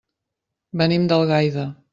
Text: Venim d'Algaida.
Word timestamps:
Venim 0.83 1.07
d'Algaida. 1.13 1.71